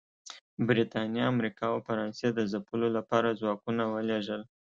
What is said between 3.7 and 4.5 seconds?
ولېږل